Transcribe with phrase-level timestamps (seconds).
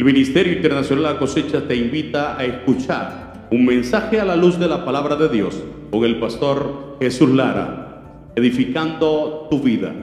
[0.00, 4.66] El Ministerio Internacional La Cosecha te invita a escuchar un mensaje a la luz de
[4.66, 9.94] la palabra de Dios con el pastor Jesús Lara, edificando tu vida.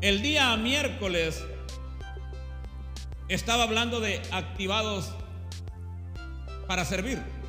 [0.00, 1.44] El día miércoles
[3.28, 5.12] estaba hablando de activados
[6.68, 7.39] para servir.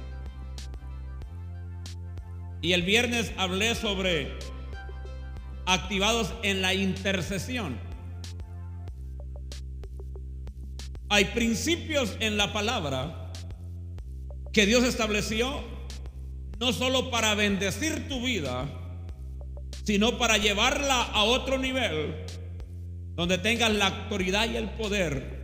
[2.61, 4.37] Y el viernes hablé sobre
[5.65, 7.79] activados en la intercesión.
[11.09, 13.31] Hay principios en la palabra
[14.53, 15.63] que Dios estableció
[16.59, 18.69] no solo para bendecir tu vida,
[19.83, 22.15] sino para llevarla a otro nivel
[23.15, 25.41] donde tengas la autoridad y el poder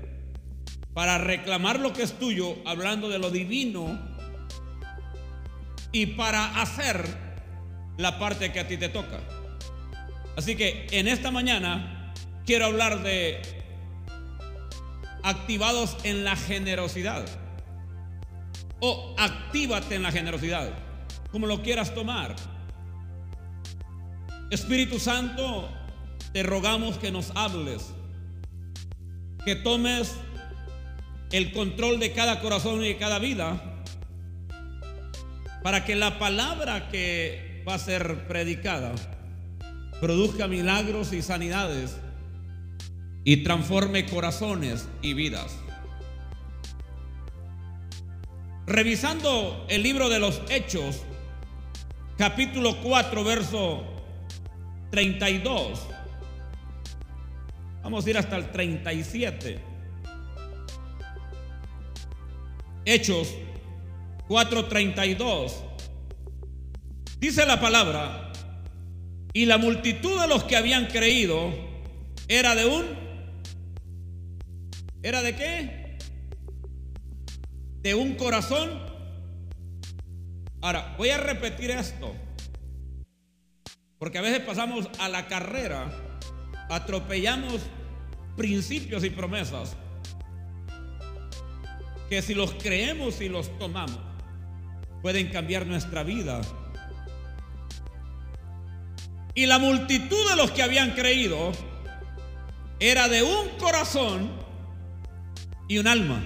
[0.94, 4.00] para reclamar lo que es tuyo, hablando de lo divino,
[5.91, 7.05] y para hacer
[7.98, 9.20] la parte que a ti te toca.
[10.36, 12.14] Así que en esta mañana
[12.45, 13.42] quiero hablar de
[15.23, 17.25] activados en la generosidad.
[18.80, 20.72] O actívate en la generosidad,
[21.31, 22.36] como lo quieras tomar.
[24.52, 25.69] Espíritu Santo,
[26.31, 27.94] te rogamos que nos hables,
[29.44, 30.16] que tomes
[31.31, 33.77] el control de cada corazón y de cada vida,
[35.68, 38.96] para que la palabra que va a ser predicada
[40.00, 41.98] produzca milagros y sanidades
[43.26, 45.58] y transforme corazones y vidas.
[48.66, 51.02] Revisando el libro de los Hechos,
[52.18, 53.84] capítulo 4, verso
[54.92, 55.81] 32.
[57.84, 59.59] Vamos a ir hasta el 37.
[62.86, 63.36] Hechos
[64.28, 65.53] 4:32.
[67.20, 68.31] Dice la palabra,
[69.34, 71.53] y la multitud de los que habían creído
[72.28, 72.85] era de un...
[75.03, 75.97] ¿Era de qué?
[77.81, 78.81] De un corazón.
[80.62, 82.16] Ahora, voy a repetir esto.
[84.00, 85.91] Porque a veces pasamos a la carrera,
[86.69, 87.62] atropellamos
[88.35, 89.75] principios y promesas
[92.09, 94.00] que si los creemos y los tomamos,
[95.02, 96.41] pueden cambiar nuestra vida.
[99.34, 101.52] Y la multitud de los que habían creído
[102.80, 104.31] era de un corazón
[105.68, 106.24] y un alma.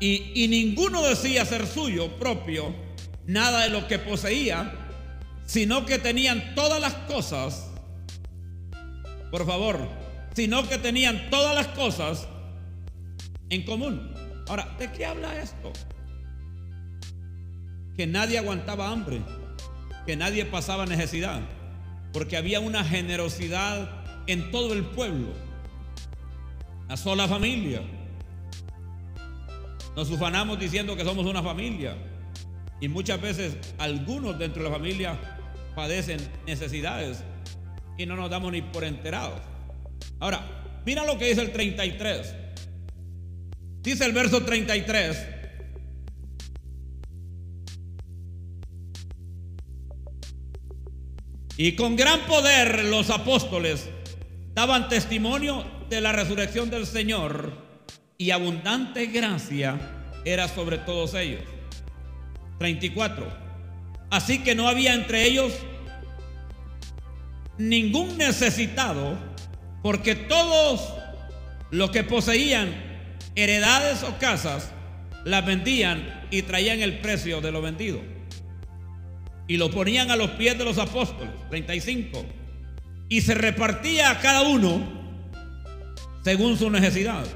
[0.00, 2.74] Y, y ninguno decía ser suyo propio
[3.26, 4.72] nada de lo que poseía,
[5.46, 7.70] sino que tenían todas las cosas,
[9.30, 9.78] por favor,
[10.34, 12.28] sino que tenían todas las cosas
[13.50, 14.14] en común.
[14.48, 15.72] Ahora, ¿de qué habla esto?
[17.98, 19.20] Que nadie aguantaba hambre,
[20.06, 21.40] que nadie pasaba necesidad,
[22.12, 23.90] porque había una generosidad
[24.28, 25.34] en todo el pueblo,
[26.84, 27.82] una sola familia.
[29.96, 31.96] Nos ufanamos diciendo que somos una familia
[32.80, 35.18] y muchas veces algunos dentro de la familia
[35.74, 37.24] padecen necesidades
[37.96, 39.40] y no nos damos ni por enterados.
[40.20, 42.34] Ahora, mira lo que dice el 33.
[43.82, 45.37] Dice el verso 33.
[51.60, 53.90] Y con gran poder los apóstoles
[54.54, 57.52] daban testimonio de la resurrección del Señor
[58.16, 59.76] y abundante gracia
[60.24, 61.42] era sobre todos ellos.
[62.60, 63.26] 34.
[64.08, 65.52] Así que no había entre ellos
[67.58, 69.18] ningún necesitado,
[69.82, 70.94] porque todos
[71.72, 72.72] los que poseían
[73.34, 74.70] heredades o casas
[75.24, 78.17] las vendían y traían el precio de lo vendido.
[79.48, 81.32] Y lo ponían a los pies de los apóstoles.
[81.50, 82.24] 35.
[83.08, 84.98] Y se repartía a cada uno
[86.22, 87.26] según su necesidad.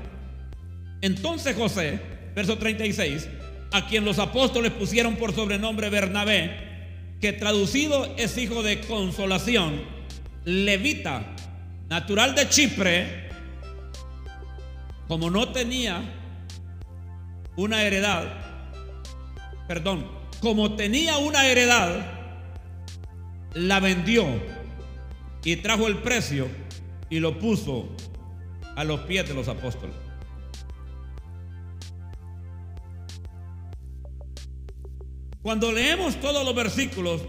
[1.00, 1.99] Entonces José,
[2.34, 3.28] verso 36,
[3.73, 6.73] a quien los apóstoles pusieron por sobrenombre Bernabé,
[7.20, 9.82] que traducido es hijo de consolación,
[10.44, 11.25] levita,
[11.88, 13.29] natural de Chipre,
[15.09, 16.03] como no tenía
[17.56, 18.25] una heredad,
[19.69, 22.05] perdón, como tenía una heredad,
[23.55, 24.27] la vendió
[25.44, 26.49] y trajo el precio
[27.09, 27.89] y lo puso
[28.75, 29.94] a los pies de los apóstoles.
[35.43, 37.23] Cuando leemos todos los versículos,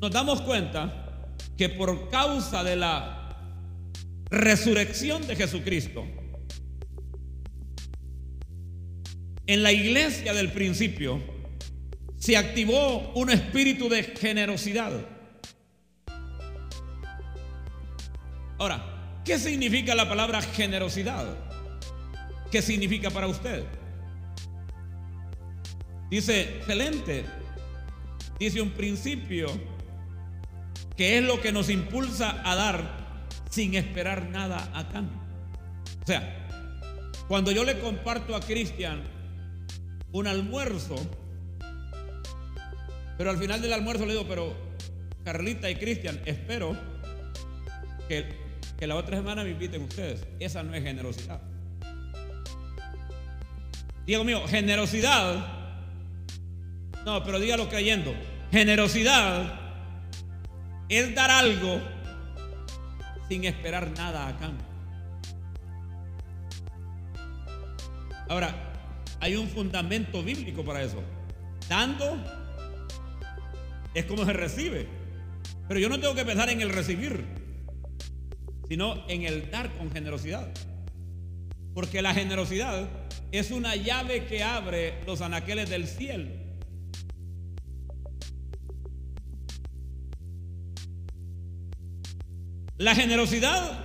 [0.00, 3.38] nos damos cuenta que por causa de la
[4.28, 6.04] resurrección de Jesucristo,
[9.46, 11.33] en la iglesia del principio
[12.24, 14.92] se activó un espíritu de generosidad.
[18.56, 21.26] Ahora, ¿qué significa la palabra generosidad?
[22.50, 23.66] ¿Qué significa para usted?
[26.08, 27.26] Dice, excelente.
[28.38, 29.48] Dice un principio
[30.96, 35.20] que es lo que nos impulsa a dar sin esperar nada a cambio.
[36.02, 36.48] O sea,
[37.28, 39.02] cuando yo le comparto a Cristian
[40.10, 40.96] un almuerzo,
[43.16, 44.54] pero al final del almuerzo le digo, pero
[45.24, 46.76] Carlita y Cristian, espero
[48.08, 48.44] que,
[48.86, 50.26] la otra semana me inviten ustedes.
[50.38, 51.40] Esa no es generosidad.
[54.04, 55.64] Diego mío, generosidad
[57.04, 58.14] no, pero dígalo creyendo.
[58.50, 59.60] Generosidad
[60.88, 61.80] es dar algo
[63.28, 64.66] sin esperar nada a cambio.
[68.28, 68.54] Ahora,
[69.20, 71.02] hay un fundamento bíblico para eso.
[71.68, 72.22] Dando
[73.94, 74.86] es como se recibe.
[75.68, 77.24] Pero yo no tengo que pensar en el recibir,
[78.68, 80.52] sino en el dar con generosidad.
[81.74, 82.88] Porque la generosidad
[83.32, 86.30] es una llave que abre los anaqueles del cielo.
[92.76, 93.84] La generosidad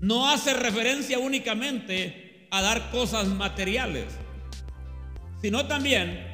[0.00, 4.06] no hace referencia únicamente a dar cosas materiales,
[5.40, 6.25] sino también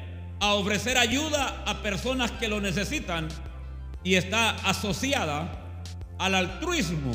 [0.43, 3.29] a ofrecer ayuda a personas que lo necesitan
[4.03, 5.79] y está asociada
[6.19, 7.13] al altruismo.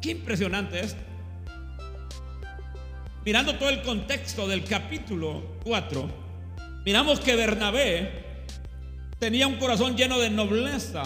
[0.00, 0.94] Qué impresionante es.
[3.24, 6.08] Mirando todo el contexto del capítulo 4,
[6.86, 8.44] miramos que Bernabé
[9.18, 11.02] tenía un corazón lleno de nobleza.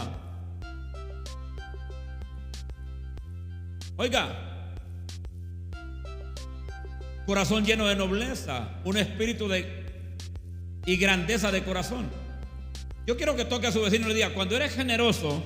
[3.96, 4.44] Oiga,
[7.26, 9.84] corazón lleno de nobleza, un espíritu de
[10.86, 12.10] y grandeza de corazón.
[13.06, 15.42] Yo quiero que toque a su vecino y le diga, cuando eres generoso,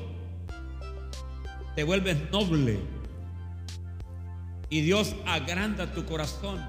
[1.74, 2.80] te vuelves noble.
[4.70, 6.64] Y Dios agranda tu corazón.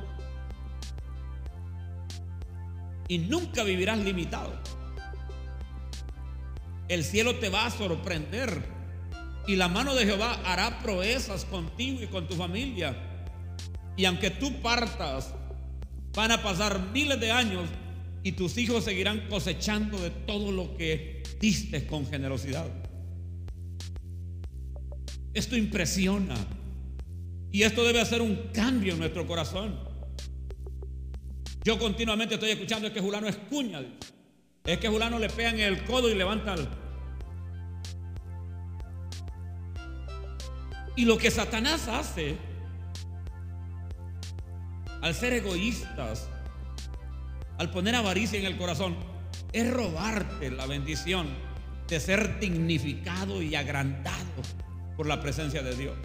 [3.08, 4.54] Y nunca vivirás limitado
[6.90, 8.62] el cielo te va a sorprender.
[9.48, 13.09] Y la mano de Jehová hará proezas contigo y con tu familia.
[14.00, 15.34] Y aunque tú partas,
[16.16, 17.68] van a pasar miles de años
[18.24, 22.66] y tus hijos seguirán cosechando de todo lo que diste con generosidad.
[25.34, 26.38] Esto impresiona.
[27.52, 29.78] Y esto debe hacer un cambio en nuestro corazón.
[31.66, 33.82] Yo continuamente estoy escuchando es que Julano es cuña.
[34.64, 36.70] Es que Julano le pega en el codo y levanta el...
[40.96, 42.48] Y lo que Satanás hace
[45.02, 46.28] al ser egoístas,
[47.58, 48.96] al poner avaricia en el corazón,
[49.52, 51.28] es robarte la bendición
[51.88, 54.42] de ser dignificado y agrandado
[54.96, 55.98] por la presencia de Dios.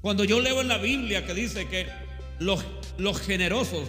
[0.00, 1.86] Cuando yo leo en la Biblia que dice que
[2.38, 2.64] los,
[3.20, 3.88] generosos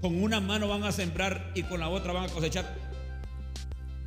[0.00, 2.76] con una mano van a sembrar y con la otra van a cosechar,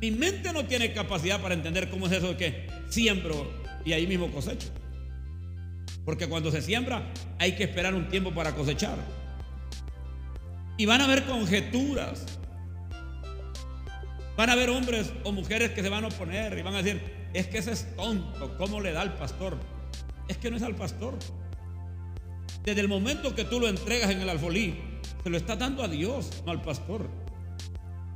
[0.00, 3.50] mi mente no tiene capacidad para entender cómo es eso de que siembro
[3.84, 4.68] y ahí mismo cosecho.
[6.08, 8.96] Porque cuando se siembra hay que esperar un tiempo para cosechar.
[10.78, 12.24] Y van a haber conjeturas.
[14.34, 17.02] Van a haber hombres o mujeres que se van a oponer y van a decir,
[17.34, 19.58] es que ese es tonto, ¿cómo le da al pastor?
[20.28, 21.18] Es que no es al pastor.
[22.64, 24.78] Desde el momento que tú lo entregas en el alfolí,
[25.22, 27.06] se lo está dando a Dios, no al pastor.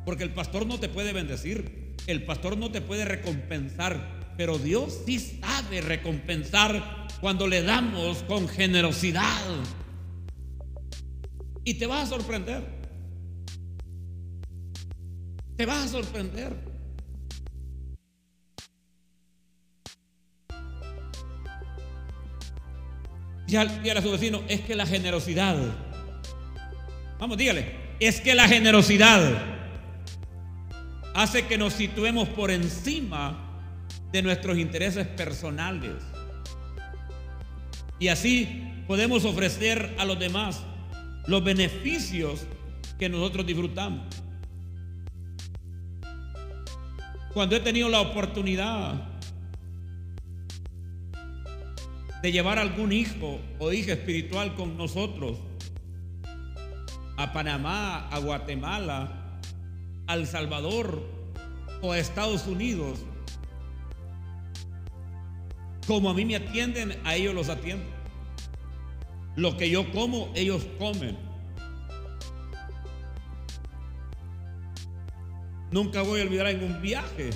[0.06, 5.00] Porque el pastor no te puede bendecir, el pastor no te puede recompensar, pero Dios
[5.04, 9.22] sí sabe recompensar cuando le damos con generosidad.
[11.62, 12.64] Y te vas a sorprender.
[15.56, 16.52] Te vas a sorprender.
[23.46, 25.56] Dígale a su vecino, es que la generosidad,
[27.20, 29.22] vamos, dígale, es que la generosidad
[31.14, 33.62] hace que nos situemos por encima
[34.10, 36.11] de nuestros intereses personales.
[38.02, 38.48] Y así
[38.88, 40.60] podemos ofrecer a los demás
[41.28, 42.48] los beneficios
[42.98, 44.02] que nosotros disfrutamos.
[47.32, 49.08] Cuando he tenido la oportunidad
[52.22, 55.38] de llevar algún hijo o hija espiritual con nosotros
[57.16, 59.38] a Panamá, a Guatemala,
[60.08, 61.08] al Salvador
[61.80, 62.98] o a Estados Unidos,
[65.86, 67.91] como a mí me atienden, a ellos los atiendo.
[69.36, 71.16] Lo que yo como, ellos comen.
[75.70, 77.30] Nunca voy a olvidar en un viaje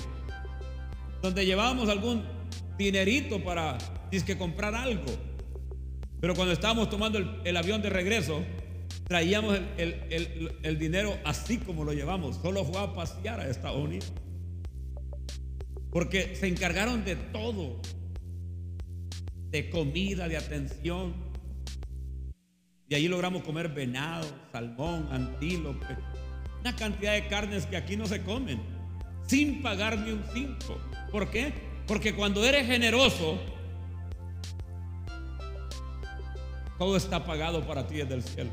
[1.21, 2.23] donde llevábamos algún
[2.77, 3.77] dinerito para
[4.11, 5.05] que comprar algo.
[6.19, 8.43] Pero cuando estábamos tomando el, avión de regreso,
[9.07, 12.37] traíamos el, dinero así como lo llevamos.
[12.37, 14.11] Solo fue a pasear a Estados Unidos.
[15.91, 17.81] Porque se encargaron de todo.
[19.49, 21.26] De comida, de atención.
[22.89, 25.97] Y allí logramos comer venado, salmón, antílope.
[26.61, 28.61] Una cantidad de carnes que aquí no se comen.
[29.27, 30.79] Sin pagar ni un cinco.
[31.11, 31.53] ¿Por qué?
[31.85, 33.37] Porque cuando eres generoso,
[36.77, 38.51] Todo está pagado para ti desde el cielo.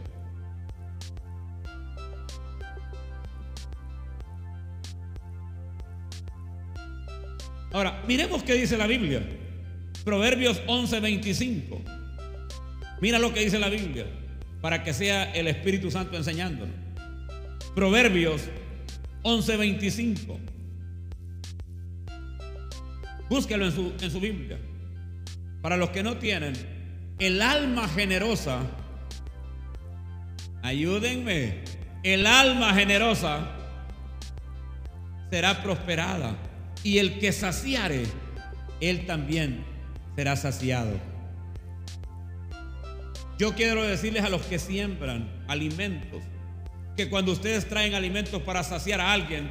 [7.70, 9.22] Ahora, miremos qué dice la Biblia.
[10.04, 11.82] Proverbios 11:25.
[13.02, 14.06] Mira lo que dice la Biblia
[14.64, 16.74] para que sea el Espíritu Santo enseñándonos.
[17.74, 18.44] Proverbios
[19.22, 20.38] 11:25.
[23.28, 24.58] Búsquelo en su, en su Biblia.
[25.60, 26.54] Para los que no tienen,
[27.18, 28.62] el alma generosa,
[30.62, 31.64] ayúdenme,
[32.02, 33.46] el alma generosa
[35.28, 36.38] será prosperada
[36.82, 38.04] y el que saciare,
[38.80, 39.62] él también
[40.16, 41.13] será saciado.
[43.44, 46.22] Yo quiero decirles a los que siembran alimentos,
[46.96, 49.50] que cuando ustedes traen alimentos para saciar a alguien,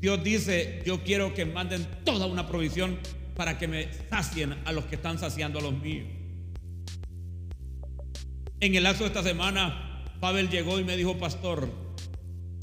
[0.00, 2.98] Dios dice, yo quiero que manden toda una provisión
[3.36, 6.08] para que me sacien a los que están saciando a los míos.
[8.60, 11.68] En el lapso de esta semana, Pavel llegó y me dijo, pastor,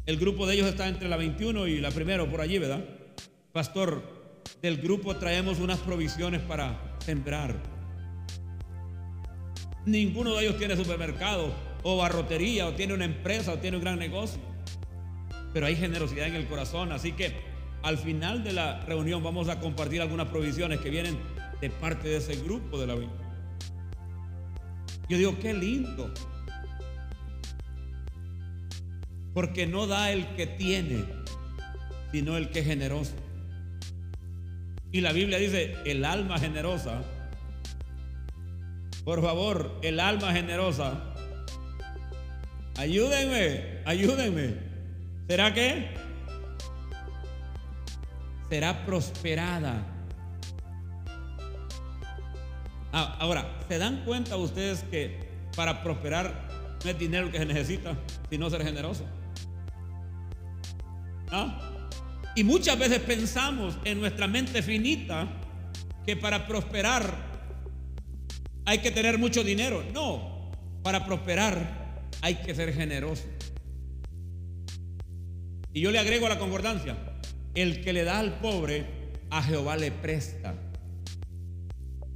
[0.08, 2.84] el grupo de ellos está entre la 21 y la primero, por allí, ¿verdad?
[3.52, 7.79] Pastor, del grupo traemos unas provisiones para sembrar.
[9.90, 13.98] Ninguno de ellos tiene supermercado o barrotería o tiene una empresa o tiene un gran
[13.98, 14.40] negocio.
[15.52, 17.34] Pero hay generosidad en el corazón, así que
[17.82, 21.18] al final de la reunión vamos a compartir algunas provisiones que vienen
[21.60, 23.30] de parte de ese grupo de la 21.
[25.10, 26.14] Yo digo, qué lindo.
[29.34, 31.04] Porque no da el que tiene,
[32.12, 33.16] sino el que es generoso.
[34.92, 37.02] Y la Biblia dice, el alma generosa.
[39.04, 41.04] Por favor, el alma generosa.
[42.78, 44.56] Ayúdenme, ayúdenme.
[45.28, 45.94] ¿Será que?
[48.50, 50.00] Será prosperada
[52.92, 56.48] Ah, ahora, ¿se dan cuenta ustedes que para prosperar
[56.84, 57.96] no es dinero que se necesita,
[58.30, 59.06] sino ser generoso?
[61.32, 61.60] ¿Ah?
[62.36, 65.28] Y muchas veces pensamos en nuestra mente finita
[66.06, 67.29] que para prosperar
[68.70, 69.84] hay que tener mucho dinero.
[69.94, 70.52] No,
[70.84, 73.24] para prosperar hay que ser generoso.
[75.74, 76.96] Y yo le agrego a la concordancia,
[77.56, 78.86] el que le da al pobre,
[79.32, 80.54] a Jehová le presta.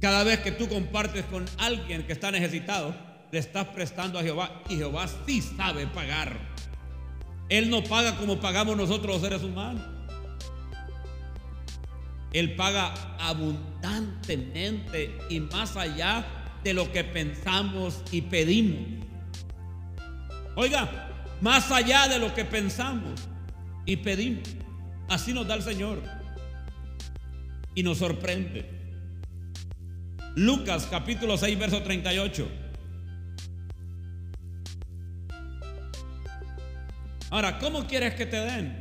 [0.00, 2.94] Cada vez que tú compartes con alguien que está necesitado,
[3.32, 6.38] le estás prestando a Jehová y Jehová sí sabe pagar.
[7.48, 9.82] Él no paga como pagamos nosotros los seres humanos.
[12.32, 19.04] Él paga abundantemente y más allá de lo que pensamos y pedimos.
[20.56, 23.28] Oiga, más allá de lo que pensamos
[23.84, 24.48] y pedimos.
[25.08, 26.02] Así nos da el Señor.
[27.74, 28.70] Y nos sorprende.
[30.36, 32.48] Lucas capítulo 6, verso 38.
[37.30, 38.78] Ahora, ¿cómo quieres que te den?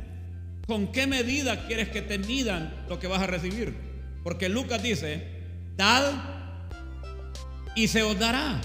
[0.68, 3.76] ¿Con qué medida quieres que te midan lo que vas a recibir?
[4.24, 5.28] Porque Lucas dice,
[5.76, 6.33] dad
[7.76, 8.60] y se os dará.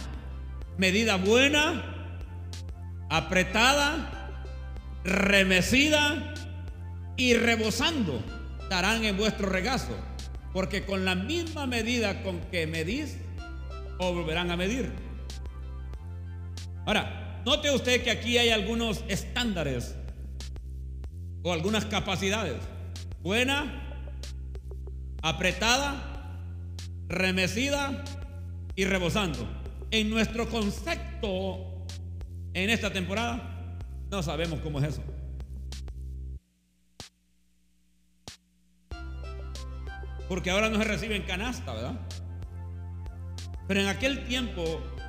[0.77, 1.83] Medida buena,
[3.11, 4.39] apretada,
[5.05, 6.35] remecida
[7.17, 8.23] y rebosando
[8.71, 9.97] darán en vuestro regazo.
[10.53, 13.17] Porque con la misma medida con que medís,
[13.99, 14.93] os volverán a medir.
[16.87, 19.95] Ahora, note usted que aquí hay algunos estándares
[21.43, 22.57] o algunas capacidades.
[23.21, 23.83] Buena,
[25.23, 26.37] apretada,
[27.09, 28.05] remecida
[28.79, 29.45] y rebosando.
[29.91, 31.85] En nuestro concepto
[32.55, 33.77] en esta temporada,
[34.09, 35.03] no sabemos cómo es eso.
[40.29, 42.01] Porque ahora no se recibe canasta, ¿verdad?
[43.67, 44.63] Pero en aquel tiempo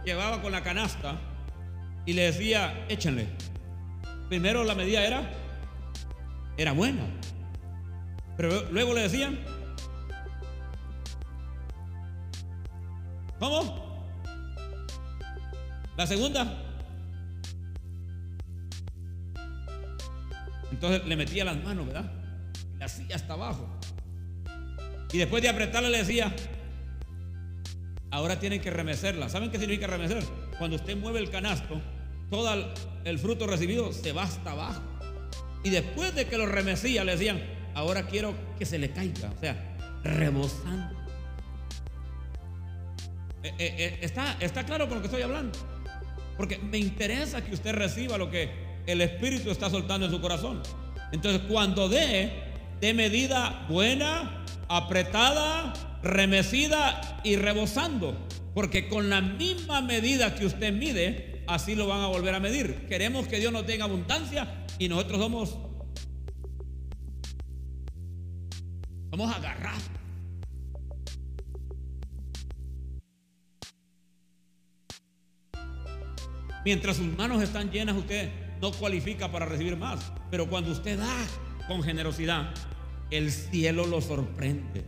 [0.04, 1.20] llevaba con la canasta
[2.08, 3.28] y le decía, échenle.
[4.30, 5.30] Primero la medida era,
[6.58, 7.04] era buena.
[8.36, 9.38] Pero luego le decían,
[13.40, 14.06] ¿cómo?
[15.98, 16.66] La segunda.
[20.72, 22.12] Entonces le metía las manos, ¿verdad?
[22.76, 23.68] Y la hacía hasta abajo.
[25.12, 26.34] Y después de apretarla le decía,
[28.12, 29.28] ahora tienen que remecerla.
[29.28, 30.24] ¿Saben qué significa remecer?
[30.58, 31.82] Cuando usted mueve el canasto,
[32.30, 32.50] todo
[33.04, 34.82] el fruto recibido se va hasta abajo.
[35.64, 37.42] Y después de que lo remecía, le decían,
[37.74, 39.32] ahora quiero que se le caiga.
[39.36, 40.99] O sea, rebosando.
[43.44, 45.58] Eh, eh, eh, está, claro con lo que estoy hablando.
[46.38, 48.50] Porque me interesa que usted reciba lo que
[48.86, 50.62] el Espíritu está soltando en su corazón.
[51.12, 52.32] Entonces, cuando dé,
[52.80, 58.28] de medida buena, apretada, remecida y rebosando.
[58.54, 62.88] Porque con la misma medida que usted mide, así lo van a volver a medir.
[62.88, 65.58] Queremos que Dios nos tenga abundancia y nosotros somos
[69.12, 69.99] somos agarrados.
[76.66, 78.30] Mientras sus manos están llenas, usted
[78.62, 80.12] no cualifica para recibir más.
[80.30, 81.16] Pero cuando usted da
[81.68, 82.54] con generosidad,
[83.12, 84.86] el cielo lo sorprende.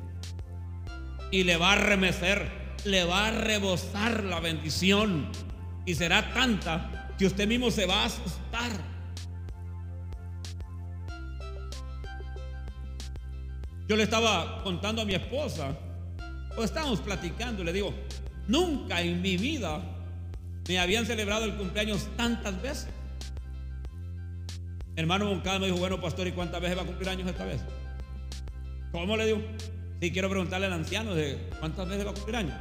[1.32, 5.32] Y le va a remecer, le va a rebosar la bendición.
[5.86, 8.72] Y será tanta que usted mismo se va a asustar.
[13.88, 15.78] Yo le estaba contando a mi esposa,
[16.56, 17.94] o estábamos platicando, y le digo,
[18.48, 19.82] nunca en mi vida
[20.72, 22.88] me habían celebrado el cumpleaños tantas veces.
[24.96, 27.62] Hermano Moncada me dijo, bueno, pastor, ¿y cuántas veces va a cumplir años esta vez?
[28.94, 29.42] ¿Cómo le digo?
[30.00, 32.54] Sí, quiero preguntarle al anciano de cuántas veces va a cumplir años.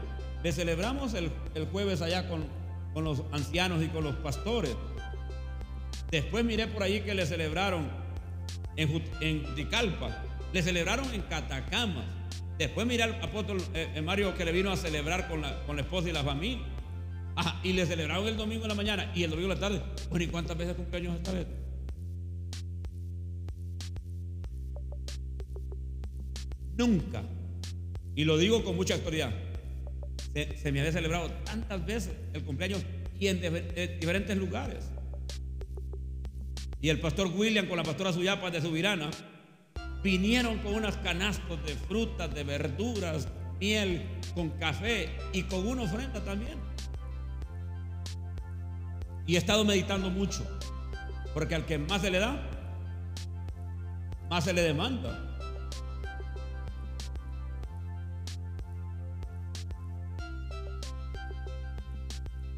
[0.42, 1.30] Le celebramos el,
[1.70, 2.44] jueves allá con,
[2.94, 4.74] con los ancianos y con los pastores.
[6.10, 7.88] Después miré por allí que le celebraron
[8.74, 12.06] en, en Juticalpa, le celebraron en Catacamas.
[12.58, 15.82] Después miré al apóstol eh, Mario que le vino a celebrar con la, con la
[15.82, 16.66] esposa y la familia
[17.62, 19.82] y le celebraron el domingo en la mañana y el domingo en la tarde.
[20.08, 21.46] Bueno, ¿y cuántas veces cumpleaños esta vez?
[26.76, 27.22] Nunca.
[28.14, 29.32] Y lo digo con mucha autoridad.
[30.34, 32.82] Se, me había celebrado tantas veces el cumpleaños
[33.18, 33.40] y en
[34.00, 34.90] diferentes lugares.
[36.80, 39.10] Y el pastor William con la pastora Suyapa de Subirana
[40.02, 43.28] vinieron con unas canastos de frutas, de verduras,
[43.60, 44.02] miel,
[44.34, 46.69] con café y con una ofrenda también.
[49.30, 50.44] Y he estado meditando mucho,
[51.32, 52.50] porque al que más se le da,
[54.28, 55.38] más se le demanda.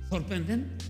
[0.08, 0.87] Sorprendente.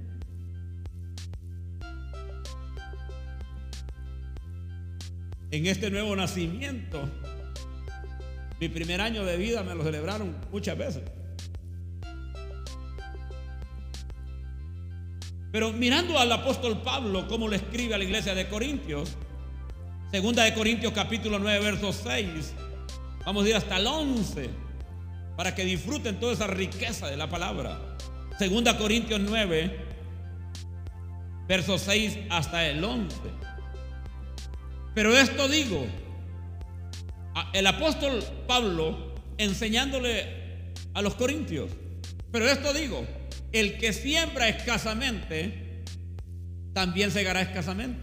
[5.50, 7.10] En este nuevo nacimiento,
[8.60, 11.21] mi primer año de vida me lo celebraron muchas veces.
[15.52, 19.18] Pero mirando al apóstol Pablo, cómo le escribe a la iglesia de Corintios,
[20.10, 22.54] segunda de Corintios capítulo 9, verso 6,
[23.26, 24.48] vamos a ir hasta el 11,
[25.36, 27.78] para que disfruten toda esa riqueza de la palabra.
[28.38, 29.86] Segunda Corintios 9,
[31.46, 33.14] verso 6 hasta el 11.
[34.94, 35.86] Pero esto digo,
[37.52, 41.70] el apóstol Pablo enseñándole a los corintios,
[42.30, 43.06] pero esto digo,
[43.52, 45.84] el que siembra escasamente,
[46.72, 48.00] también segará escasamente.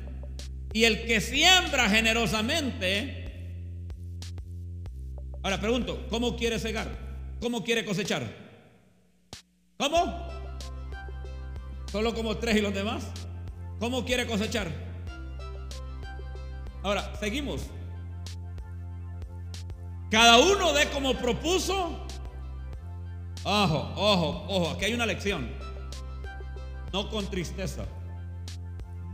[0.74, 3.42] Y el que siembra generosamente,
[5.42, 6.88] ahora pregunto, ¿cómo quiere segar?
[7.42, 8.24] ¿Cómo quiere cosechar?
[9.78, 10.28] ¿Cómo?
[11.92, 13.06] Solo como tres y los demás.
[13.80, 14.70] ¿Cómo quiere cosechar?
[16.84, 17.62] Ahora, seguimos.
[20.12, 22.08] Cada uno de como propuso
[23.44, 25.50] Ojo, ojo, ojo, aquí hay una lección.
[26.92, 27.86] No con tristeza.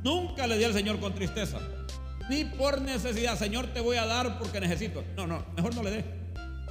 [0.03, 1.59] Nunca le di al Señor con tristeza.
[2.29, 3.38] Ni por necesidad.
[3.38, 5.03] Señor, te voy a dar porque necesito.
[5.15, 6.05] No, no, mejor no le dé.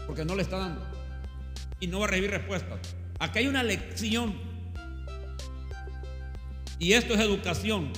[0.06, 0.84] Porque no le está dando.
[1.80, 2.78] Y no va a recibir respuesta.
[3.18, 4.34] Aquí hay una lección.
[6.78, 7.92] Y esto es educación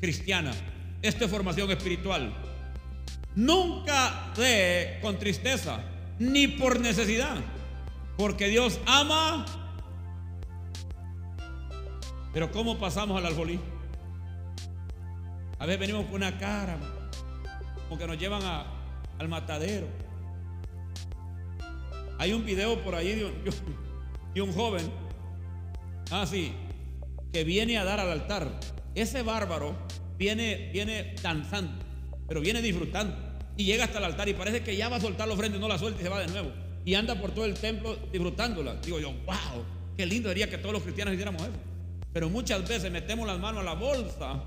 [0.00, 0.52] cristiana.
[1.00, 2.34] Esto es formación espiritual.
[3.34, 5.80] Nunca dé con tristeza.
[6.18, 7.36] Ni por necesidad.
[8.16, 9.44] Porque Dios ama.
[12.32, 13.60] Pero ¿cómo pasamos al alfolí?
[15.58, 16.78] A veces venimos con una cara,
[17.88, 18.42] como que nos llevan
[19.18, 19.86] al matadero.
[22.18, 23.14] Hay un video por ahí
[24.34, 24.90] de un, joven,
[26.10, 26.52] ah, sí,
[27.32, 28.60] que viene a dar al altar.
[28.94, 29.76] Ese bárbaro
[30.18, 31.84] viene, viene danzando,
[32.26, 33.16] pero viene disfrutando.
[33.56, 35.68] Y llega hasta el altar y parece que ya va a soltar la ofrenda no
[35.68, 38.74] la suelta y se va de nuevo y anda por todo el templo disfrutándola.
[38.76, 39.64] Digo yo, wow,
[39.96, 41.58] qué lindo sería que todos los cristianos hiciéramos eso.
[42.12, 44.42] Pero muchas veces metemos las manos a la bolsa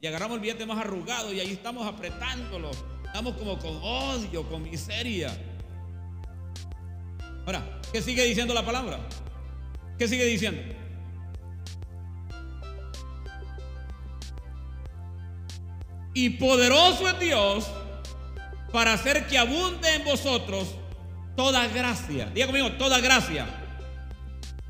[0.00, 2.70] y agarramos el billete más arrugado y ahí estamos apretándolo.
[3.04, 5.36] Estamos como con odio, con miseria.
[7.46, 9.00] Ahora, ¿qué sigue diciendo la palabra?
[9.98, 10.62] ¿Qué sigue diciendo?
[16.12, 17.66] Y poderoso es Dios
[18.72, 20.74] para hacer que abunde en vosotros
[21.40, 22.26] toda gracia.
[22.34, 23.46] Diga conmigo, toda gracia.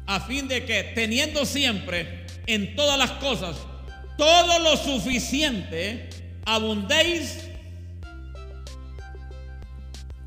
[0.06, 3.56] A fin de que teniendo siempre en todas las cosas
[4.16, 6.08] todo lo suficiente,
[6.46, 7.48] abundéis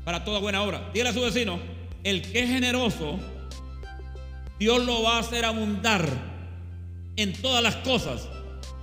[0.04, 0.90] para toda buena obra.
[0.92, 1.58] Dígale a su vecino,
[2.02, 3.18] el que es generoso,
[4.58, 6.06] Dios lo va a hacer abundar
[7.16, 8.28] en todas las cosas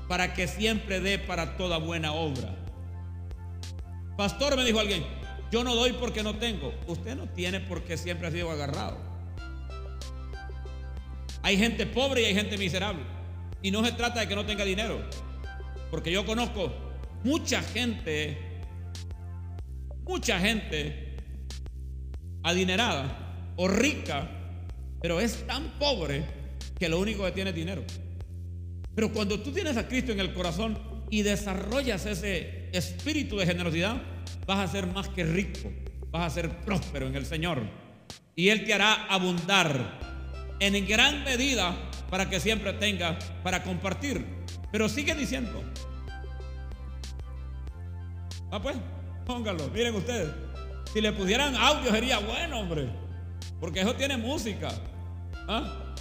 [0.07, 2.55] para que siempre dé para toda buena obra.
[4.17, 5.20] Pastor, me dijo alguien,
[5.51, 6.73] yo no doy porque no tengo.
[6.87, 8.97] Usted no tiene porque siempre ha sido agarrado.
[11.43, 13.03] Hay gente pobre y hay gente miserable.
[13.61, 15.01] Y no se trata de que no tenga dinero.
[15.89, 16.71] Porque yo conozco
[17.23, 18.37] mucha gente,
[20.05, 21.17] mucha gente
[22.43, 24.29] adinerada o rica,
[25.01, 26.23] pero es tan pobre
[26.79, 27.83] que lo único que tiene es dinero.
[28.95, 34.01] Pero cuando tú tienes a Cristo en el corazón y desarrollas ese espíritu de generosidad,
[34.51, 35.71] vas a ser más que rico,
[36.09, 37.61] vas a ser próspero en el Señor.
[38.35, 39.97] Y Él te hará abundar
[40.59, 41.73] en gran medida
[42.09, 44.25] para que siempre tenga para compartir.
[44.69, 45.63] Pero sigue diciendo.
[48.51, 48.75] Ah, pues,
[49.25, 49.69] póngalo.
[49.69, 50.29] Miren ustedes.
[50.91, 52.89] Si le pusieran audio sería bueno, hombre.
[53.61, 54.69] Porque eso tiene música.
[55.47, 55.93] ¿Ah?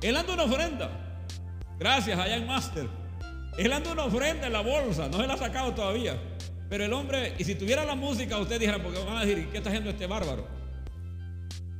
[0.00, 0.90] Él anda una ofrenda.
[1.78, 2.88] Gracias, allá Master.
[3.58, 5.08] Él anda una ofrenda en la bolsa.
[5.08, 6.18] No se la ha sacado todavía.
[6.68, 9.58] Pero el hombre, y si tuviera la música, usted dijera, porque van a decir, ¿qué
[9.58, 10.46] está haciendo este bárbaro?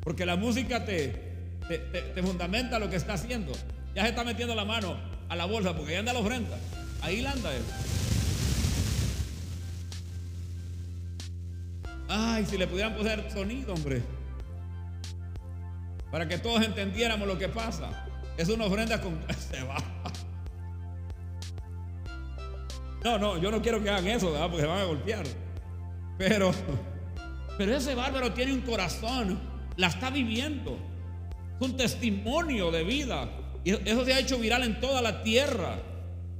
[0.02, 1.08] Porque la música te,
[1.68, 3.52] te, fundamenta lo que está haciendo.
[3.94, 4.96] Ya se está metiendo la mano
[5.28, 6.56] a la bolsa porque ahí anda la ofrenda.
[7.02, 7.62] Ahí la anda él.
[12.08, 14.02] Ay, si le pudieran poner sonido, hombre.
[16.10, 18.06] Para que todos entendiéramos lo que pasa.
[18.38, 19.20] Es una ofrenda con...
[19.50, 19.76] Se va.
[23.08, 24.48] No, no, yo no quiero que hagan eso, ¿verdad?
[24.48, 25.24] Porque se van a golpear.
[26.18, 26.52] Pero,
[27.56, 29.40] pero ese bárbaro tiene un corazón,
[29.76, 30.78] la está viviendo.
[31.58, 33.30] Es un testimonio de vida.
[33.64, 35.80] Y eso se ha hecho viral en toda la tierra.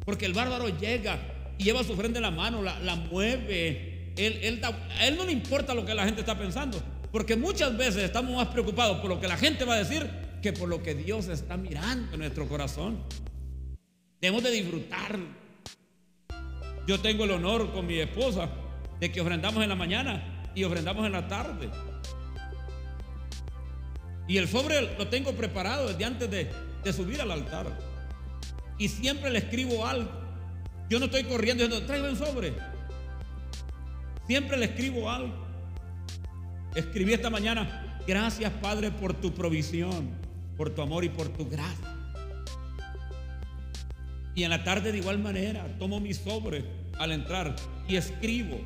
[0.04, 1.18] Porque el bárbaro llega
[1.57, 4.12] y lleva su frente en la mano, la, mueve.
[4.16, 6.83] Él, él, a él no le importa lo que la gente está pensando.
[7.11, 10.07] Porque muchas veces estamos más preocupados por lo que la gente va a decir
[10.42, 13.02] que por lo que Dios está mirando en nuestro corazón.
[14.20, 15.18] Debemos de disfrutar
[16.88, 18.48] yo tengo el honor con mi esposa
[18.98, 21.68] de que ofrendamos en la mañana y ofrendamos en la tarde.
[24.27, 26.51] Y el sobre lo tengo preparado desde antes de,
[26.90, 27.79] subir al altar.
[28.79, 30.11] Y siempre le escribo algo.
[30.88, 32.55] Yo no estoy corriendo diciendo, traigo un sobre.
[34.27, 35.46] Siempre le escribo algo.
[36.74, 40.09] Escribí esta mañana, gracias Padre por tu provisión,
[40.57, 41.96] por tu amor y por tu gracia.
[44.35, 47.54] Y en la tarde de igual manera tomo mi sobre al entrar
[47.88, 48.61] y escribo.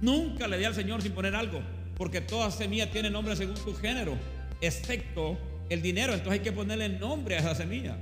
[0.00, 1.60] Nunca le di al Señor sin poner algo,
[1.96, 4.16] porque toda semilla tiene nombre según su género,
[4.60, 6.12] excepto el dinero.
[6.12, 7.96] Entonces hay que ponerle nombre a esa semilla.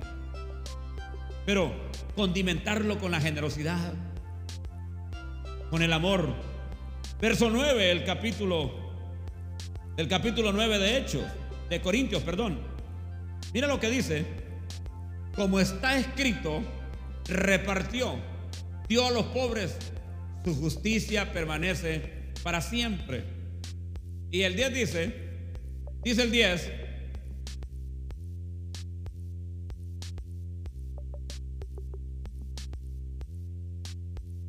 [1.47, 1.73] Pero
[2.17, 3.93] condimentarlo con la generosidad,
[5.71, 6.35] con el amor.
[7.21, 8.73] Verso 9, el capítulo,
[9.97, 11.25] el capítulo 9 de Hechos,
[11.69, 12.59] de Corintios, perdón.
[13.53, 14.45] Mira lo que dice.
[15.35, 16.63] Como está escrito,
[17.29, 18.15] repartió,
[18.89, 19.77] dio a los pobres,
[20.45, 23.25] su justicia permanece para siempre.
[24.31, 25.15] Y el 10 dice,
[26.03, 26.71] dice el 10,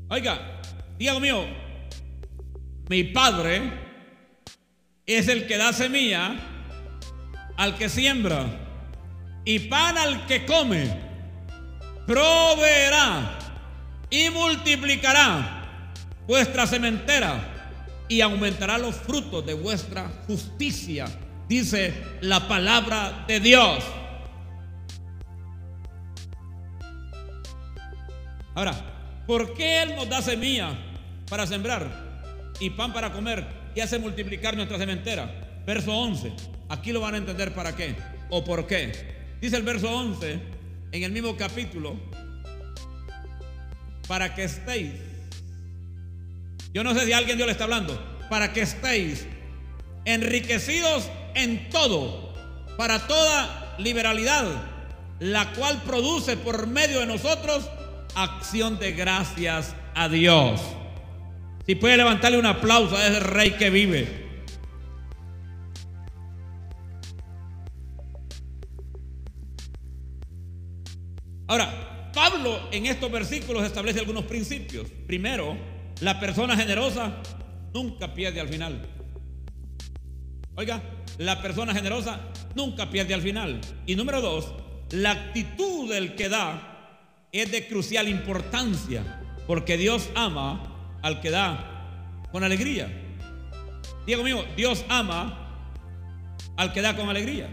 [0.08, 0.62] Oiga,
[1.00, 1.46] Dios mío,
[2.90, 3.62] mi padre
[5.06, 6.36] es el que da semilla
[7.58, 8.46] al que siembra
[9.44, 10.90] y pan al que come
[12.06, 13.35] proveerá
[14.16, 15.92] y multiplicará
[16.26, 17.52] vuestra sementera
[18.08, 21.06] y aumentará los frutos de vuestra justicia,
[21.50, 23.84] dice la palabra de Dios.
[28.54, 28.74] Ahora,
[29.28, 30.70] ¿por qué Él nos da semilla
[31.30, 32.24] para sembrar
[32.62, 35.62] y pan para comer y hace multiplicar nuestra sementera?
[35.66, 36.32] Verso 11.
[36.70, 37.96] Aquí lo van a entender para qué
[38.30, 39.36] o por qué.
[39.42, 40.40] Dice el verso 11
[40.94, 41.98] en el mismo capítulo,
[44.08, 44.94] para que estéis.
[46.74, 48.00] Yo no sé si a alguien Dios le está hablando.
[48.30, 49.26] Para que estéis
[50.06, 52.34] enriquecidos en todo,
[52.78, 54.46] para toda liberalidad,
[55.20, 57.70] la cual produce por medio de nosotros
[58.16, 60.62] acción de gracias a Dios.
[61.66, 64.26] Si puede levantarle un aplauso a ese rey que vive.
[71.48, 71.85] Ahora,
[72.72, 74.88] en estos versículos establece algunos principios.
[75.08, 75.58] Primero,
[76.02, 77.22] la persona generosa
[77.74, 78.88] nunca pierde al final.
[80.56, 80.82] Oiga,
[81.18, 82.20] la persona generosa
[82.56, 83.62] nunca pierde al final.
[83.86, 84.54] Y número dos,
[84.92, 92.24] la actitud del que da es de crucial importancia, porque Dios ama al que da
[92.32, 92.90] con alegría.
[94.06, 95.74] Diego mío, Dios ama
[96.58, 97.50] al que da con alegría.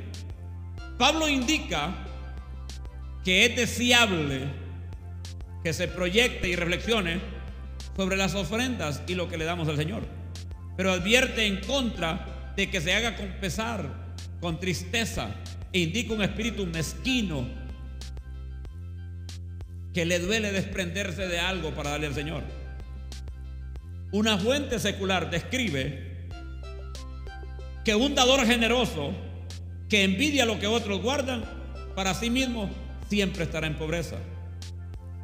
[0.99, 1.95] Pablo indica
[3.25, 4.62] que es deseable
[5.63, 7.21] que se proyecte y reflexione
[7.97, 10.03] sobre las ofrendas y lo que le damos al Señor.
[10.77, 13.89] Pero advierte en contra de que se haga con pesar,
[14.41, 15.35] con tristeza,
[15.73, 17.47] e indica un espíritu mezquino
[19.95, 22.43] que le duele desprenderse de algo para darle al Señor.
[24.11, 26.29] Una fuente secular describe
[27.85, 29.13] que un dador generoso
[29.89, 31.45] que envidia lo que otros guardan,
[31.95, 32.71] para sí mismo
[33.09, 34.17] siempre estará en pobreza.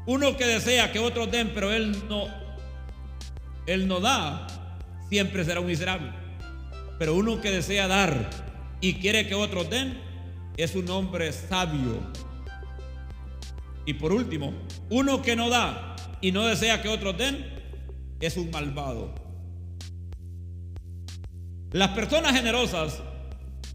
[0.08, 2.28] Uno que desea que otros den, pero él no,
[3.66, 4.46] él no da,
[5.10, 6.10] siempre será un miserable.
[6.98, 8.30] Pero uno que desea dar
[8.80, 10.00] y quiere que otros den,
[10.56, 12.00] es un hombre sabio.
[13.84, 14.54] Y por último,
[14.88, 17.44] uno que no da y no desea que otros den,
[18.18, 19.14] es un malvado.
[21.70, 23.02] Las personas generosas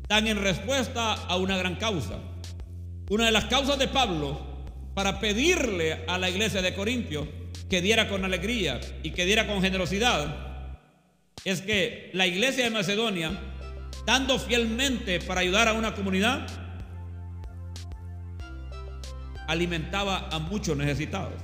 [0.09, 2.17] dan en respuesta a una gran causa.
[3.11, 4.52] Una de las causas de Pablo
[4.93, 7.27] para pedirle a la iglesia de Corintios
[7.69, 10.53] que diera con alegría y que diera con generosidad
[11.45, 13.37] es que la iglesia de Macedonia,
[14.05, 16.47] dando fielmente para ayudar a una comunidad,
[19.47, 21.41] alimentaba a muchos necesitados.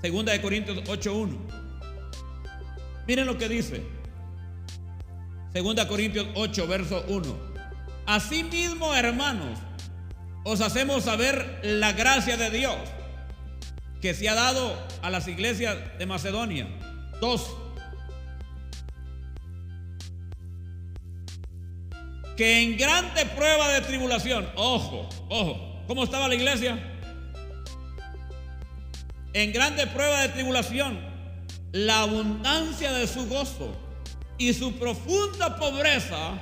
[0.00, 1.38] Segunda de Corintios 8.1.
[3.06, 3.82] Miren lo que dice.
[5.52, 7.52] Segunda Corintios 8, verso 1.
[8.06, 9.58] Asimismo, hermanos,
[10.44, 12.76] os hacemos saber la gracia de Dios
[14.00, 16.66] que se ha dado a las iglesias de Macedonia.
[17.20, 17.54] Dos,
[22.36, 26.78] que en grande prueba de tribulación, ojo, ojo, ¿cómo estaba la iglesia?
[29.34, 30.98] En grande prueba de tribulación,
[31.70, 33.76] la abundancia de su gozo
[34.36, 36.32] y su profunda pobreza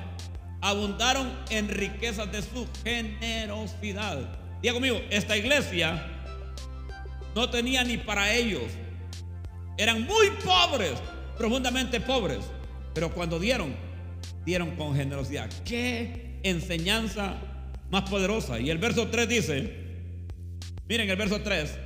[0.60, 4.18] abundaron en riquezas de su generosidad.
[4.62, 6.06] Diga conmigo, esta iglesia
[7.34, 8.64] no tenía ni para ellos.
[9.76, 10.94] Eran muy pobres,
[11.38, 12.40] profundamente pobres.
[12.92, 13.74] Pero cuando dieron,
[14.44, 15.48] dieron con generosidad.
[15.64, 17.36] Qué enseñanza
[17.90, 18.58] más poderosa.
[18.60, 19.76] Y el verso 3 dice,
[20.86, 21.78] miren el verso 3,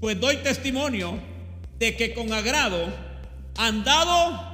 [0.00, 1.18] pues doy testimonio
[1.78, 2.92] de que con agrado
[3.56, 4.47] han dado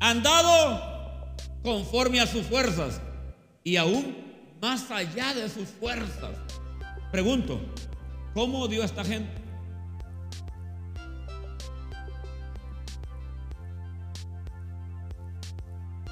[0.00, 3.00] han dado conforme a sus fuerzas
[3.64, 4.16] y aún
[4.60, 6.30] más allá de sus fuerzas.
[7.10, 7.60] Pregunto,
[8.34, 9.30] ¿cómo dio esta gente?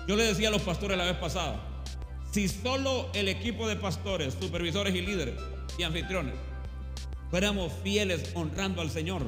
[0.09, 1.61] Yo le decía a los pastores la vez pasada,
[2.31, 5.41] si solo el equipo de pastores, supervisores y líderes
[5.79, 6.35] y anfitriones
[7.31, 9.23] fuéramos fieles honrando al Señor,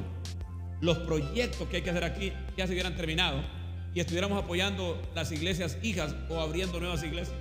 [0.79, 3.43] los proyectos que hay que hacer aquí ya se hubieran terminado
[3.93, 7.37] y estuviéramos apoyando las iglesias hijas o abriendo nuevas iglesias.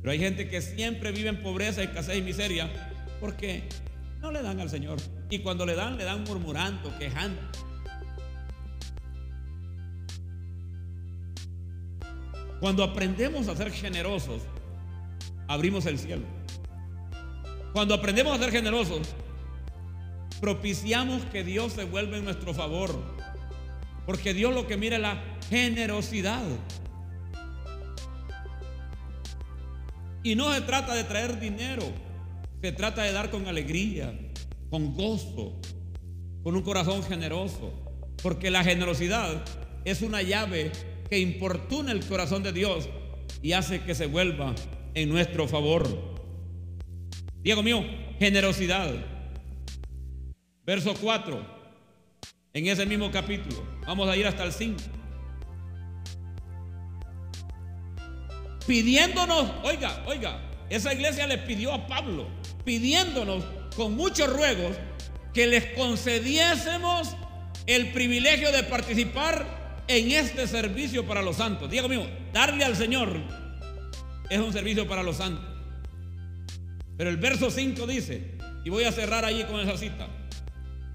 [0.00, 2.70] Pero hay gente que siempre vive en pobreza, escasez y miseria
[3.20, 3.68] porque
[4.20, 4.98] no le dan al Señor.
[5.30, 7.40] Y cuando le dan, le dan murmurando, quejando.
[12.60, 14.42] Cuando aprendemos a ser generosos,
[15.46, 16.24] abrimos el cielo.
[17.72, 19.14] Cuando aprendemos a ser generosos,
[20.40, 23.17] propiciamos que Dios se vuelva en nuestro favor.
[24.08, 26.42] Porque Dios lo que mira es la generosidad.
[30.22, 31.82] Y no se trata de traer dinero,
[32.62, 34.18] se trata de dar con alegría,
[34.70, 35.60] con gozo,
[36.42, 37.70] con un corazón generoso.
[38.22, 39.44] Porque la generosidad
[39.84, 40.72] es una llave
[41.10, 42.88] que importuna el corazón de Dios
[43.42, 44.54] y hace que se vuelva
[44.94, 45.86] en nuestro favor.
[47.42, 47.84] Diego mío,
[48.18, 48.90] generosidad.
[50.64, 51.57] Verso 4
[52.52, 53.62] en ese mismo capítulo.
[53.86, 54.78] Vamos a ir hasta el 5.
[58.66, 62.26] Pidiéndonos, oiga, oiga, esa iglesia le pidió a Pablo,
[62.64, 63.44] pidiéndonos
[63.76, 64.76] con muchos ruegos
[65.32, 67.16] que les concediésemos
[67.66, 71.70] el privilegio de participar en este servicio para los santos.
[71.70, 73.20] Diego mío, darle al Señor
[74.28, 75.44] es un servicio para los santos.
[76.96, 80.08] Pero el verso 5 dice, y voy a cerrar allí con esa cita,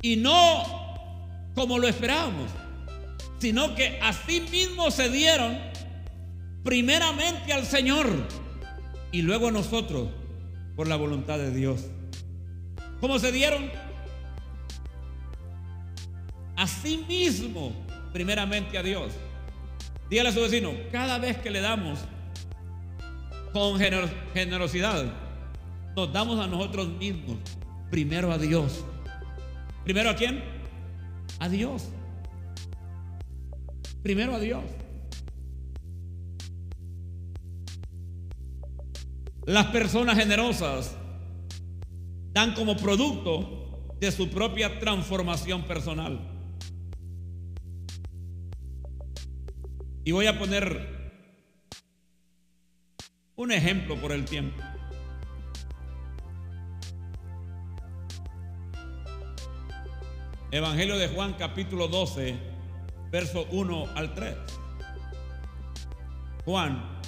[0.02, 0.83] y no
[1.56, 2.50] como lo esperábamos,
[3.40, 5.58] sino que así mismo se dieron
[6.64, 8.08] primeramente al Señor
[9.12, 10.10] y luego nosotros
[10.76, 11.86] por la voluntad de Dios.
[13.00, 13.70] ¿Cómo se dieron?
[16.56, 17.74] A sí mismo,
[18.14, 19.12] primeramente a Dios.
[20.10, 22.00] Dígale a su vecino, cada vez que le damos
[23.52, 23.80] con
[24.34, 25.06] generosidad,
[25.96, 27.38] nos damos a nosotros mismos,
[27.92, 28.84] primero a Dios.
[29.84, 30.53] ¿Primero a quién?
[31.40, 31.90] A Dios.
[34.02, 34.64] Primero a Dios.
[39.46, 40.96] Las personas generosas
[42.32, 46.30] dan como producto de su propia transformación personal.
[50.06, 50.94] Y voy a poner
[53.36, 54.62] un ejemplo por el tiempo.
[60.54, 62.38] Evangelio de Juan capítulo 12,
[63.10, 64.36] verso 1 al 3.
[66.46, 67.02] Juan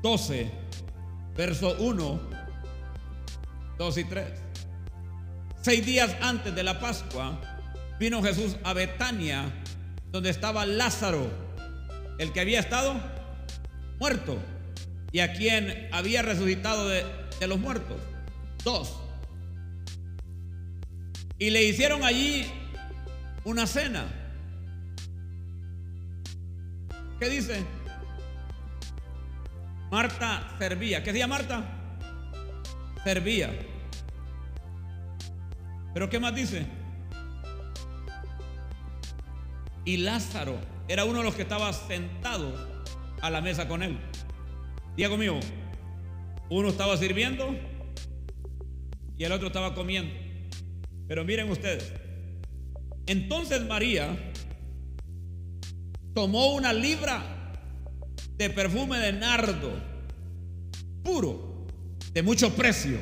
[0.00, 0.48] 12,
[1.36, 2.20] verso 1,
[3.78, 4.26] 2 y 3.
[5.60, 7.40] Seis días antes de la Pascua,
[7.98, 9.52] vino Jesús a Betania,
[10.12, 11.28] donde estaba Lázaro,
[12.18, 12.94] el que había estado
[13.98, 14.38] muerto
[15.10, 17.04] y a quien había resucitado de,
[17.40, 17.96] de los muertos.
[18.62, 19.00] Dos.
[21.40, 22.48] Y le hicieron allí
[23.44, 24.06] una cena.
[27.20, 27.64] ¿Qué dice?
[29.90, 31.02] Marta servía.
[31.02, 31.64] ¿Qué decía Marta?
[33.04, 33.50] Servía.
[35.92, 36.66] Pero ¿qué más dice?
[39.84, 42.54] Y Lázaro era uno de los que estaba sentado
[43.20, 43.98] a la mesa con él.
[44.96, 45.38] Diga conmigo,
[46.48, 47.54] uno estaba sirviendo
[49.16, 50.12] y el otro estaba comiendo.
[51.06, 51.92] Pero miren ustedes,
[53.06, 54.32] entonces María
[56.14, 57.22] tomó una libra
[58.36, 59.72] de perfume de nardo
[61.02, 61.66] puro,
[62.12, 62.98] de mucho precio,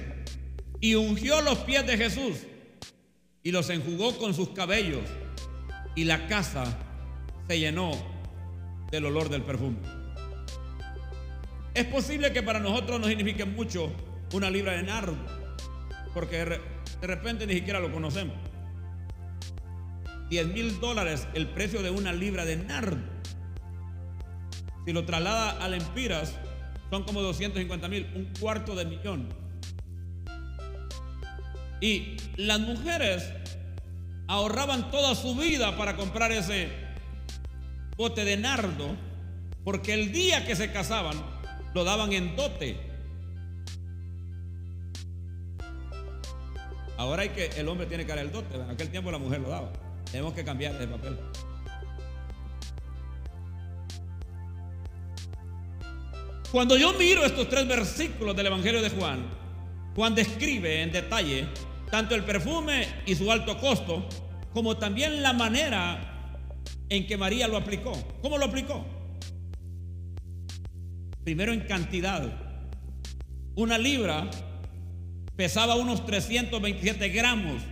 [0.81, 2.39] y ungió los pies de Jesús
[3.43, 5.09] y los enjugó con sus cabellos,
[5.95, 6.79] y la casa
[7.49, 7.93] se llenó
[8.91, 9.79] del olor del perfume.
[11.75, 13.93] Es posible que para nosotros no signifique mucho
[14.33, 15.17] una libra de nardo,
[16.13, 18.37] porque de repente ni siquiera lo conocemos.
[20.33, 22.97] 10 mil dólares el precio de una libra de nardo.
[24.87, 26.39] Si lo traslada a lempiras,
[26.89, 29.29] son como 250 mil, un cuarto de millón.
[31.83, 33.31] Y las mujeres
[34.27, 36.71] ahorraban toda su vida para comprar ese
[37.99, 38.97] bote de nardo,
[39.65, 41.23] porque el día que se casaban
[41.75, 42.81] lo daban en dote.
[46.97, 49.39] Ahora hay que el hombre tiene que dar el dote, en aquel tiempo la mujer
[49.39, 49.82] lo daba.
[50.13, 51.19] Tenemos que cambiar de papel.
[56.53, 59.25] Cuando yo miro estos tres versículos del Evangelio de Juan,
[59.97, 61.49] Juan describe en detalle
[61.91, 64.07] tanto el perfume y su alto costo,
[64.53, 66.37] como también la manera
[66.91, 67.93] en que María lo aplicó.
[68.21, 68.85] ¿Cómo lo aplicó?
[71.25, 72.23] Primero en cantidad.
[73.55, 74.29] Una libra
[75.37, 77.63] pesaba unos 327 gramos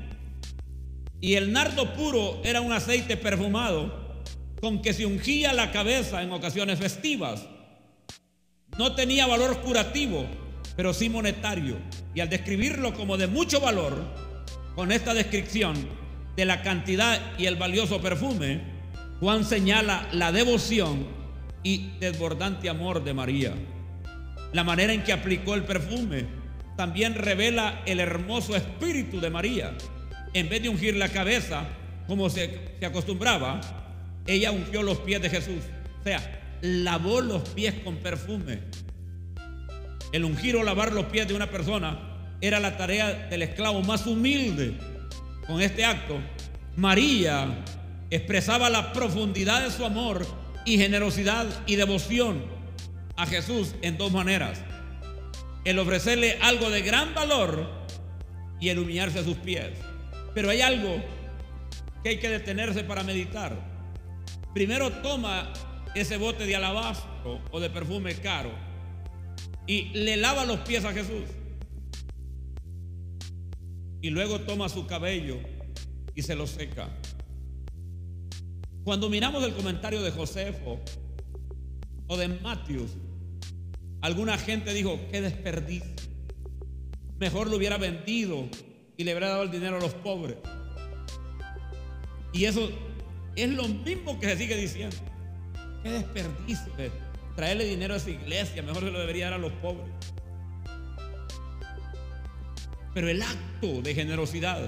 [1.20, 4.24] y el nardo puro era un aceite perfumado
[4.60, 7.46] con que se ungía la cabeza en ocasiones festivas.
[8.78, 10.26] No tenía valor curativo,
[10.76, 11.76] pero sí monetario.
[12.14, 14.02] Y al describirlo como de mucho valor,
[14.74, 15.74] con esta descripción
[16.36, 18.60] de la cantidad y el valioso perfume,
[19.20, 21.06] Juan señala la devoción
[21.62, 23.54] y desbordante amor de María.
[24.52, 26.26] La manera en que aplicó el perfume
[26.76, 29.76] también revela el hermoso espíritu de María
[30.32, 31.66] en vez de ungir la cabeza,
[32.06, 33.60] como se, acostumbraba,
[34.26, 35.62] ella ungió los pies de Jesús.
[36.00, 38.60] O sea, lavó los pies con perfume.
[40.12, 41.98] El ungir o lavar los pies de una persona
[42.40, 44.74] era la tarea del esclavo más humilde.
[45.46, 46.18] Con este acto,
[46.76, 47.64] María
[48.10, 50.26] expresaba la profundidad de su amor
[50.64, 52.42] y generosidad y devoción
[53.16, 54.60] a Jesús en dos maneras.
[55.64, 57.68] El ofrecerle algo de gran valor
[58.60, 59.70] y el humillarse a sus pies.
[60.34, 61.02] Pero hay algo
[62.02, 63.56] que hay que detenerse para meditar.
[64.54, 65.52] Primero toma
[65.94, 68.50] ese bote de alabastro o de perfume caro
[69.66, 71.24] y le lava los pies a Jesús.
[74.00, 75.38] Y luego toma su cabello
[76.14, 76.88] y se lo seca.
[78.82, 80.80] Cuando miramos el comentario de Josefo
[82.06, 82.92] o de Matius,
[84.00, 85.90] alguna gente dijo, qué desperdicio.
[87.18, 88.48] Mejor lo hubiera vendido
[89.00, 90.36] y le habrá dado el dinero a los pobres.
[92.34, 92.68] Y eso
[93.34, 94.96] es lo mismo que se sigue diciendo.
[95.82, 96.70] Qué desperdicio
[97.34, 99.88] traerle dinero a esa iglesia, mejor se lo debería dar a los pobres.
[102.92, 104.60] Pero el acto de generosidad,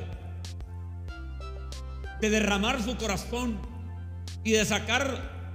[2.18, 3.60] de derramar su corazón
[4.44, 5.52] y de sacar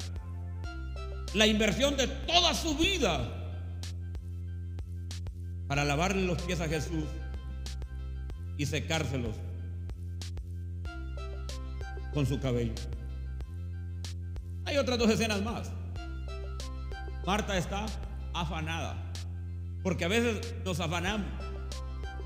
[1.33, 3.57] la inversión de toda su vida
[5.67, 7.05] para lavarle los pies a Jesús
[8.57, 9.35] y secárselos
[12.13, 12.73] con su cabello.
[14.65, 15.71] Hay otras dos escenas más.
[17.25, 17.85] Marta está
[18.33, 18.95] afanada,
[19.83, 21.27] porque a veces nos afanamos,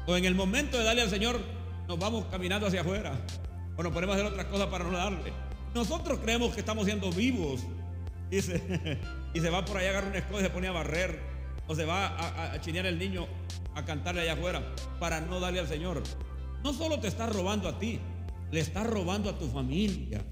[0.05, 1.39] o en el momento de darle al Señor
[1.87, 3.19] nos vamos caminando hacia afuera,
[3.75, 5.33] o nos ponemos a hacer otras cosas para no darle.
[5.73, 7.61] Nosotros creemos que estamos siendo vivos
[8.31, 11.19] y se, va por allá, agarra una escoba y se pone a barrer,
[11.67, 13.27] o se va a, chinear el niño
[13.75, 16.03] a cantarle allá afuera para no darle al Señor.
[16.63, 17.99] No solo te está robando a ti,
[18.51, 20.23] le está robando a tu familia.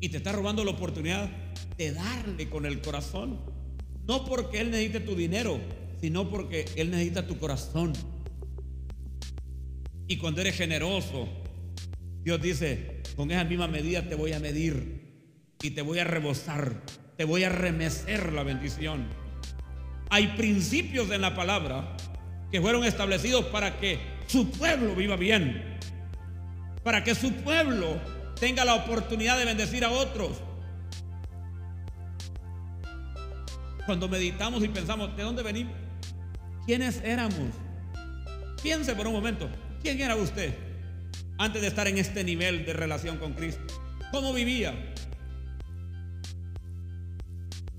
[0.00, 1.30] Y te está robando la oportunidad
[1.78, 3.40] de darle con el corazón.
[4.06, 5.58] No porque Él necesite tu dinero,
[6.00, 7.92] sino porque Él necesita tu corazón.
[10.06, 11.28] Y cuando eres generoso,
[12.22, 15.06] Dios dice, con esa misma medida te voy a medir
[15.62, 16.82] y te voy a rebosar,
[17.16, 19.06] te voy a remecer la bendición.
[20.08, 21.96] Hay principios en la palabra
[22.50, 25.78] que fueron establecidos para que su pueblo viva bien,
[26.82, 28.00] para que su pueblo
[28.38, 30.40] tenga la oportunidad de bendecir a otros.
[33.84, 35.74] Cuando meditamos y pensamos, ¿de dónde venimos?
[36.66, 37.50] ¿Quiénes éramos?
[38.62, 39.48] Piense por un momento,
[39.82, 40.54] ¿quién era usted
[41.38, 43.62] antes de estar en este nivel de relación con Cristo?
[44.10, 44.94] ¿Cómo vivía?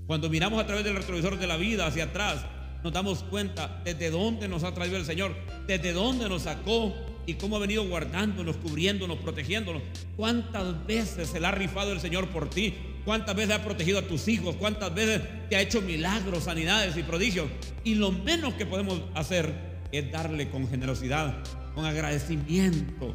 [0.08, 2.38] Cuando miramos a través del retrovisor de la vida hacia atrás,
[2.82, 5.34] nos damos cuenta desde dónde nos ha traído el Señor,
[5.66, 6.94] desde dónde nos sacó
[7.26, 9.82] y cómo ha venido guardándonos, cubriéndonos, protegiéndonos.
[10.16, 12.74] ¿Cuántas veces se le ha rifado el Señor por ti?
[13.04, 14.56] ¿Cuántas veces ha protegido a tus hijos?
[14.56, 17.50] ¿Cuántas veces te ha hecho milagros, sanidades y prodigios?
[17.84, 19.52] Y lo menos que podemos hacer
[19.92, 21.36] es darle con generosidad,
[21.74, 23.14] con agradecimiento.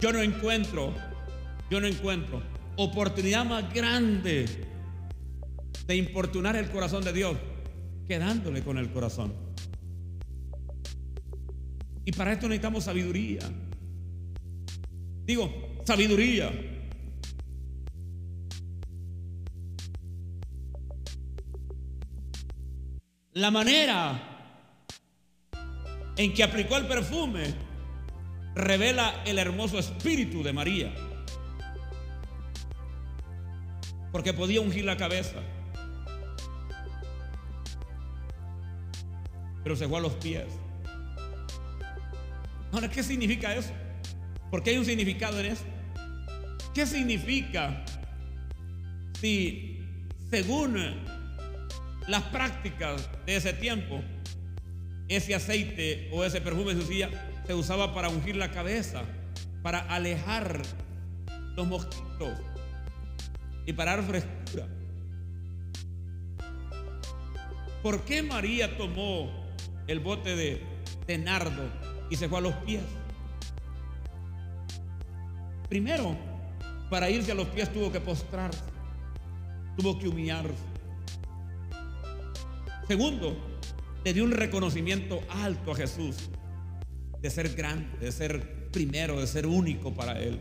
[0.00, 0.94] Yo no encuentro,
[1.68, 4.46] yo no encuentro oportunidad más grande
[5.86, 7.36] de importunar el corazón de Dios
[8.06, 9.32] que dándole con el corazón.
[12.04, 13.40] Y para esto necesitamos sabiduría.
[15.24, 16.52] Digo, sabiduría.
[23.32, 24.36] La manera
[26.16, 27.54] en que aplicó el perfume
[28.54, 30.94] revela el hermoso espíritu de María.
[34.16, 35.42] Porque podía ungir la cabeza.
[39.62, 40.46] Pero se fue a los pies.
[42.72, 43.72] Ahora, ¿qué significa eso?
[44.50, 45.64] Porque hay un significado en eso.
[46.72, 47.84] ¿Qué significa
[49.20, 49.84] si,
[50.30, 50.82] según
[52.08, 54.02] las prácticas de ese tiempo,
[55.08, 57.10] ese aceite o ese perfume usía,
[57.46, 59.02] se usaba para ungir la cabeza,
[59.62, 60.62] para alejar
[61.54, 62.55] los mosquitos
[63.66, 64.66] y para dar frescura?
[67.82, 69.46] ¿Por qué María tomó
[69.86, 70.62] el bote de,
[71.06, 71.70] de nardo
[72.10, 72.82] y se fue a los pies.
[75.68, 76.16] Primero,
[76.90, 78.62] para irse a los pies tuvo que postrarse,
[79.76, 80.54] tuvo que humillarse.
[82.86, 83.36] Segundo,
[84.04, 86.30] le dio un reconocimiento alto a Jesús
[87.20, 90.40] de ser grande, de ser primero, de ser único para él.